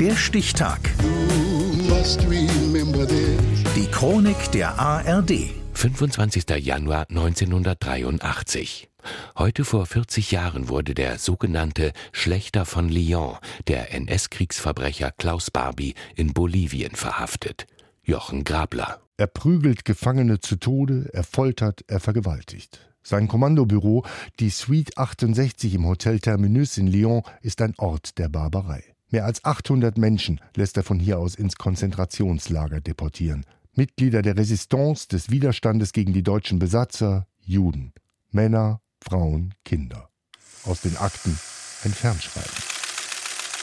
Der 0.00 0.14
Stichtag. 0.14 0.78
Die 3.74 3.86
Chronik 3.90 4.52
der 4.52 4.78
ARD. 4.78 5.32
25. 5.72 6.44
Januar 6.60 7.06
1983. 7.10 8.88
Heute 9.36 9.64
vor 9.64 9.86
40 9.86 10.30
Jahren 10.30 10.68
wurde 10.68 10.94
der 10.94 11.18
sogenannte 11.18 11.92
Schlechter 12.12 12.64
von 12.64 12.88
Lyon, 12.88 13.38
der 13.66 13.92
NS-Kriegsverbrecher 13.92 15.10
Klaus 15.10 15.50
Barbie, 15.50 15.94
in 16.14 16.32
Bolivien 16.32 16.94
verhaftet. 16.94 17.66
Jochen 18.04 18.44
Grabler. 18.44 19.00
Er 19.16 19.26
prügelt 19.26 19.84
Gefangene 19.84 20.38
zu 20.38 20.54
Tode, 20.60 21.10
er 21.12 21.24
foltert, 21.24 21.82
er 21.88 21.98
vergewaltigt. 21.98 22.88
Sein 23.02 23.26
Kommandobüro, 23.26 24.04
die 24.38 24.50
Suite 24.50 24.96
68 24.96 25.74
im 25.74 25.86
Hotel 25.86 26.20
Terminus 26.20 26.78
in 26.78 26.86
Lyon, 26.86 27.22
ist 27.42 27.60
ein 27.60 27.74
Ort 27.78 28.16
der 28.18 28.28
Barbarei. 28.28 28.84
Mehr 29.10 29.24
als 29.24 29.44
800 29.44 29.96
Menschen 29.96 30.40
lässt 30.54 30.76
er 30.76 30.82
von 30.82 30.98
hier 30.98 31.18
aus 31.18 31.34
ins 31.34 31.56
Konzentrationslager 31.56 32.80
deportieren. 32.80 33.46
Mitglieder 33.74 34.22
der 34.22 34.36
Resistance, 34.36 35.08
des 35.08 35.30
Widerstandes 35.30 35.92
gegen 35.92 36.12
die 36.12 36.22
deutschen 36.22 36.58
Besatzer, 36.58 37.26
Juden. 37.40 37.92
Männer, 38.30 38.80
Frauen, 39.02 39.54
Kinder. 39.64 40.10
Aus 40.64 40.82
den 40.82 40.96
Akten 40.98 41.38
ein 41.84 41.92
Fernschreiben. 41.92 42.50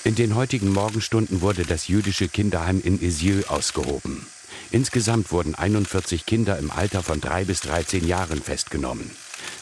In 0.05 0.15
den 0.15 0.35
heutigen 0.35 0.71
Morgenstunden 0.71 1.41
wurde 1.41 1.65
das 1.65 1.87
jüdische 1.87 2.27
Kinderheim 2.27 2.81
in 2.83 3.01
Isieux 3.01 3.47
ausgehoben. 3.49 4.25
Insgesamt 4.71 5.31
wurden 5.31 5.53
41 5.53 6.25
Kinder 6.25 6.57
im 6.57 6.71
Alter 6.71 7.03
von 7.03 7.21
drei 7.21 7.43
bis 7.43 7.61
13 7.61 8.07
Jahren 8.07 8.41
festgenommen. 8.41 9.11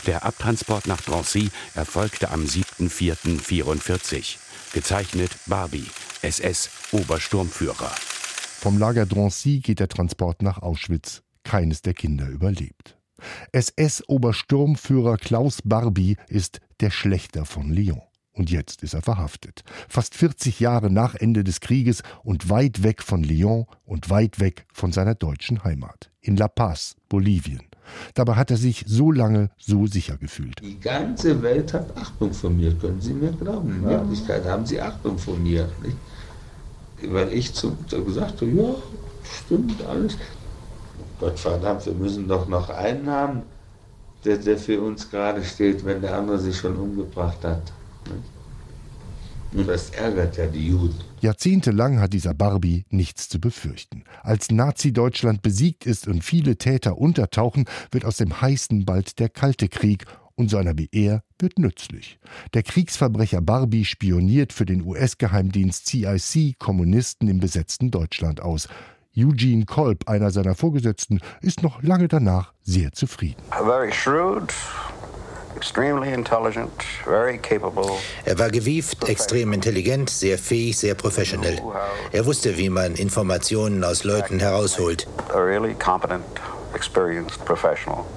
Der 0.06 0.24
Abtransport 0.26 0.88
nach 0.88 1.02
Drancy 1.02 1.50
erfolgte 1.76 2.32
am 2.32 2.44
7.4.44. 2.46 4.43
Gezeichnet 4.74 5.38
Barbie, 5.46 5.86
SS 6.24 6.68
Obersturmführer. 6.94 7.92
Vom 8.60 8.80
Lager 8.80 9.06
Drancy 9.06 9.60
geht 9.60 9.80
der 9.80 9.88
Transport 9.88 10.42
nach 10.42 10.64
Auschwitz. 10.64 11.22
Keines 11.44 11.84
der 11.84 11.94
Kinder 11.94 12.28
überlebt. 12.28 12.98
SS-Obersturmführer 13.52 15.18
Klaus 15.18 15.62
Barbie 15.64 16.18
ist 16.28 16.60
der 16.80 16.90
Schlechter 16.90 17.46
von 17.46 17.70
Lyon. 17.70 18.02
Und 18.32 18.50
jetzt 18.50 18.82
ist 18.82 18.96
er 18.96 19.04
verhaftet. 19.04 19.64
Fast 19.88 20.16
40 20.16 20.60
Jahre 20.60 20.90
nach 20.90 21.14
Ende 21.14 21.44
des 21.44 21.60
Krieges 21.60 22.02
und 22.24 22.50
weit 22.50 22.82
weg 22.82 23.04
von 23.04 23.24
Lyon 23.24 23.68
und 23.86 24.10
weit 24.10 24.40
weg 24.40 24.66
von 24.74 24.92
seiner 24.92 25.14
deutschen 25.14 25.64
Heimat. 25.64 26.10
In 26.20 26.36
La 26.36 26.48
Paz, 26.48 26.96
Bolivien. 27.10 27.62
Dabei 28.14 28.36
hat 28.36 28.52
er 28.52 28.58
sich 28.58 28.86
so 28.88 29.12
lange 29.12 29.50
so 29.58 29.88
sicher 29.88 30.18
gefühlt. 30.18 30.62
Die 30.62 30.80
ganze 30.80 31.42
Welt 31.42 31.74
hat 31.74 31.96
Achtung 31.98 32.34
vor 32.34 32.50
mir, 32.50 32.74
können 32.76 33.02
Sie 33.02 33.14
mir 33.14 33.32
glauben. 33.32 33.70
In 33.70 33.84
Wirklichkeit 33.84 34.46
haben 34.46 34.66
Sie 34.66 34.80
Achtung 34.80 35.18
vor 35.18 35.38
mir. 35.38 35.70
Nicht? 35.84 35.98
Weil 37.14 37.34
ich 37.34 37.54
zum, 37.54 37.78
gesagt 37.90 38.42
habe, 38.42 38.52
ja, 38.52 38.76
stimmt 39.24 39.84
alles. 39.86 40.18
Gott 41.20 41.40
verdammt, 41.40 41.86
wir 41.86 41.94
müssen 41.94 42.28
doch 42.28 42.48
noch 42.48 42.70
einen 42.70 43.10
haben, 43.10 43.42
der, 44.26 44.38
der 44.38 44.58
für 44.58 44.82
uns 44.82 45.10
gerade 45.10 45.44
steht, 45.44 45.86
wenn 45.86 46.02
der 46.02 46.18
andere 46.18 46.40
sich 46.40 46.58
schon 46.58 46.76
umgebracht 46.76 47.44
hat. 47.44 47.72
Und 49.54 49.68
das 49.68 49.92
ärgert 49.92 50.38
ja 50.38 50.48
die 50.48 50.68
Juden. 50.68 50.96
Jahrzehntelang 51.22 52.00
hat 52.00 52.14
dieser 52.14 52.34
Barbie 52.34 52.86
nichts 52.90 53.30
zu 53.30 53.40
befürchten. 53.40 54.04
Als 54.22 54.52
Nazi-Deutschland 54.52 55.42
besiegt 55.42 55.86
ist 55.86 56.08
und 56.08 56.24
viele 56.24 56.58
Täter 56.58 56.98
untertauchen, 56.98 57.66
wird 57.92 58.06
aus 58.06 58.18
dem 58.18 58.42
heißen 58.42 58.86
bald 58.86 59.20
der 59.20 59.30
Kalte 59.30 59.70
Krieg 59.70 60.06
und 60.36 60.50
so 60.50 60.58
einer 60.58 60.78
wie 60.78 60.90
er 60.92 61.24
wird 61.40 61.60
nützlich. 61.60 62.20
Der 62.54 62.64
Kriegsverbrecher 62.64 63.42
Barbie 63.42 63.86
spioniert 63.86 64.54
für 64.54 64.66
den 64.66 64.84
US-Geheimdienst 64.84 65.86
CIC 65.88 66.58
Kommunisten 66.58 67.28
im 67.28 67.40
besetzten 67.40 67.92
Deutschland 67.92 68.42
aus. 68.42 68.68
Eugene 69.16 69.66
Kolb, 69.66 70.10
einer 70.10 70.32
seiner 70.32 70.56
Vorgesetzten, 70.56 71.20
ist 71.42 71.62
noch 71.62 71.84
lange 71.84 72.08
danach 72.08 72.54
sehr 72.64 72.94
zufrieden. 72.94 73.44
Very 73.52 73.92
shrewd, 73.92 74.52
er 78.26 78.40
war 78.40 78.50
gewieft, 78.50 79.08
extrem 79.08 79.54
intelligent, 79.54 80.10
sehr 80.10 80.38
fähig, 80.38 80.78
sehr 80.78 80.96
professionell. 80.96 81.62
Er 82.12 82.26
wusste, 82.26 82.58
wie 82.58 82.70
man 82.70 82.96
Informationen 82.96 83.84
aus 83.84 84.04
Leuten 84.04 84.40
herausholt. 84.40 85.08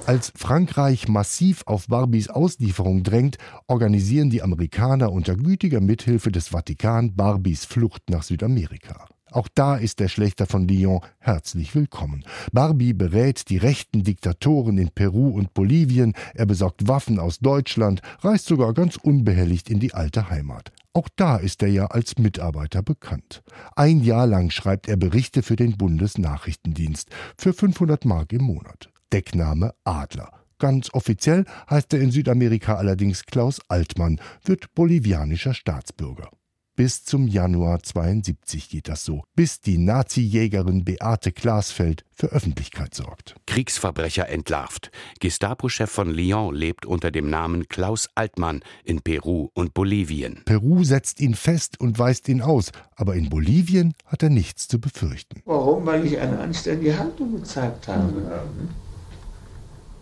Als 0.05 0.33
Frankreich 0.35 1.07
massiv 1.07 1.61
auf 1.65 1.87
Barbies 1.87 2.29
Auslieferung 2.29 3.03
drängt, 3.03 3.37
organisieren 3.67 4.29
die 4.29 4.41
Amerikaner 4.41 5.11
unter 5.11 5.35
gütiger 5.35 5.79
Mithilfe 5.79 6.31
des 6.31 6.49
Vatikan 6.49 7.15
Barbies 7.15 7.65
Flucht 7.65 8.09
nach 8.09 8.23
Südamerika. 8.23 9.05
Auch 9.31 9.47
da 9.53 9.75
ist 9.75 9.99
der 9.99 10.07
Schlechter 10.07 10.45
von 10.45 10.67
Lyon 10.67 11.01
herzlich 11.19 11.75
willkommen. 11.75 12.23
Barbie 12.51 12.93
berät 12.93 13.49
die 13.49 13.57
rechten 13.57 14.03
Diktatoren 14.03 14.77
in 14.77 14.89
Peru 14.89 15.29
und 15.29 15.53
Bolivien, 15.53 16.13
er 16.33 16.45
besorgt 16.45 16.87
Waffen 16.87 17.19
aus 17.19 17.39
Deutschland, 17.39 18.01
reist 18.21 18.45
sogar 18.45 18.73
ganz 18.73 18.95
unbehelligt 18.95 19.69
in 19.69 19.79
die 19.79 19.93
alte 19.93 20.29
Heimat. 20.29 20.71
Auch 20.93 21.09
da 21.15 21.37
ist 21.37 21.61
er 21.61 21.69
ja 21.69 21.87
als 21.87 22.17
Mitarbeiter 22.17 22.81
bekannt. 22.81 23.43
Ein 23.75 24.01
Jahr 24.01 24.25
lang 24.25 24.49
schreibt 24.49 24.87
er 24.87 24.97
Berichte 24.97 25.43
für 25.43 25.55
den 25.55 25.77
Bundesnachrichtendienst 25.77 27.09
für 27.37 27.53
500 27.53 28.05
Mark 28.05 28.33
im 28.33 28.43
Monat. 28.43 28.89
Deckname 29.11 29.73
Adler. 29.83 30.31
Ganz 30.59 30.91
offiziell 30.93 31.45
heißt 31.69 31.93
er 31.93 31.99
in 31.99 32.11
Südamerika 32.11 32.75
allerdings 32.75 33.25
Klaus 33.25 33.59
Altmann, 33.67 34.19
wird 34.43 34.73
bolivianischer 34.73 35.53
Staatsbürger. 35.53 36.31
Bis 36.77 37.03
zum 37.03 37.27
Januar 37.27 37.81
72 37.81 38.69
geht 38.69 38.87
das 38.87 39.03
so, 39.03 39.23
bis 39.35 39.61
die 39.61 39.79
Nazi-Jägerin 39.79 40.85
Beate 40.85 41.31
Glasfeld 41.31 42.05
für 42.13 42.27
Öffentlichkeit 42.27 42.93
sorgt. 42.93 43.35
Kriegsverbrecher 43.47 44.29
entlarvt. 44.29 44.91
Gestapo-Chef 45.19 45.89
von 45.89 46.11
Lyon 46.11 46.53
lebt 46.53 46.85
unter 46.85 47.09
dem 47.09 47.31
Namen 47.31 47.67
Klaus 47.67 48.09
Altmann 48.13 48.61
in 48.83 49.01
Peru 49.01 49.49
und 49.55 49.73
Bolivien. 49.73 50.43
Peru 50.45 50.83
setzt 50.83 51.19
ihn 51.19 51.33
fest 51.33 51.79
und 51.79 51.97
weist 51.97 52.29
ihn 52.29 52.43
aus, 52.43 52.71
aber 52.95 53.15
in 53.15 53.29
Bolivien 53.29 53.95
hat 54.05 54.21
er 54.21 54.29
nichts 54.29 54.67
zu 54.67 54.79
befürchten. 54.79 55.41
Warum? 55.45 55.83
Weil 55.87 56.05
ich 56.05 56.19
eine 56.19 56.37
anständige 56.37 56.99
Haltung 56.99 57.37
gezeigt 57.37 57.87
habe. 57.87 58.11
Mhm. 58.11 58.86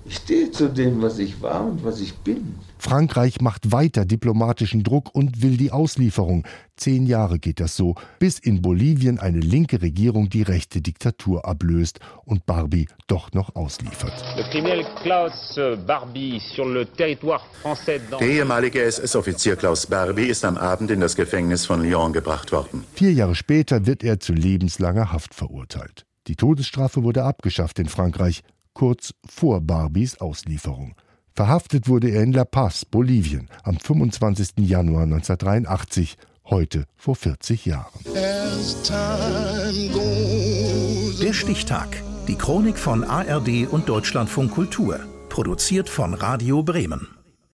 Ich 0.07 0.17
stehe 0.17 0.51
zu 0.51 0.69
dem, 0.69 1.01
was 1.01 1.17
ich 1.17 1.41
war 1.41 1.66
und 1.66 1.83
was 1.83 1.99
ich 1.99 2.13
bin. 2.13 2.55
Frankreich 2.77 3.41
macht 3.41 3.71
weiter 3.71 4.05
diplomatischen 4.05 4.83
Druck 4.83 5.16
und 5.16 5.41
will 5.41 5.57
die 5.57 5.71
Auslieferung. 5.71 6.45
Zehn 6.75 7.07
Jahre 7.07 7.39
geht 7.39 7.59
das 7.59 7.75
so, 7.75 7.95
bis 8.19 8.38
in 8.38 8.61
Bolivien 8.61 9.17
eine 9.17 9.39
linke 9.39 9.81
Regierung 9.81 10.29
die 10.29 10.44
rechte 10.44 10.81
Diktatur 10.81 11.47
ablöst 11.47 11.99
und 12.23 12.45
Barbie 12.45 12.88
doch 13.07 13.33
noch 13.33 13.55
ausliefert. 13.55 14.13
Der 18.11 18.21
ehemalige 18.21 18.81
SS-Offizier 18.83 19.55
Klaus 19.55 19.88
Barbie 19.88 20.25
ist 20.25 20.45
am 20.45 20.57
Abend 20.57 20.91
in 20.91 20.99
das 20.99 21.15
Gefängnis 21.15 21.65
von 21.65 21.81
Lyon 21.81 22.13
gebracht 22.13 22.51
worden. 22.51 22.83
Vier 22.94 23.13
Jahre 23.13 23.33
später 23.33 23.88
wird 23.88 24.03
er 24.03 24.19
zu 24.19 24.33
lebenslanger 24.33 25.11
Haft 25.11 25.33
verurteilt. 25.33 26.05
Die 26.27 26.35
Todesstrafe 26.35 27.03
wurde 27.03 27.23
abgeschafft 27.23 27.79
in 27.79 27.88
Frankreich 27.88 28.44
kurz 28.75 29.16
vor 29.25 29.62
Barbies 29.62 30.22
Auslieferung. 30.22 30.94
Verhaftet 31.34 31.88
wurde 31.88 32.09
er 32.09 32.22
in 32.22 32.31
La 32.31 32.46
Paz, 32.46 32.86
Bolivien, 32.86 33.50
am 33.63 33.80
25. 33.80 34.50
Januar 34.59 35.03
1983, 35.03 36.18
heute 36.46 36.86
vor 36.96 37.16
40 37.16 37.66
Jahren. 37.66 38.00
Der 41.22 41.34
Stichtag. 41.34 42.03
Die 42.28 42.36
Chronik 42.36 42.78
von 42.78 43.03
ARD 43.03 43.68
und 43.69 43.90
Deutschlandfunk 43.90 44.52
Kultur. 44.52 45.00
Produziert 45.30 45.90
von 45.90 46.13
Radio 46.13 46.63
Bremen. 46.63 47.07